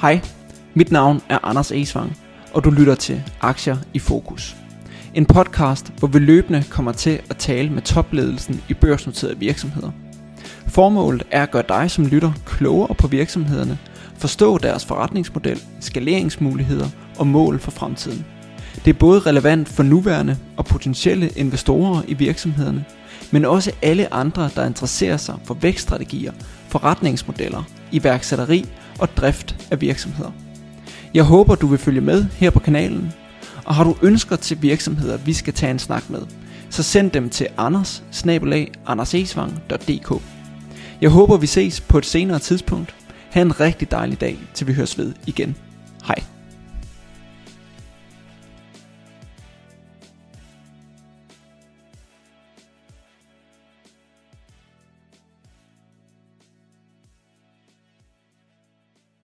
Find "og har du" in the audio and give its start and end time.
33.64-33.96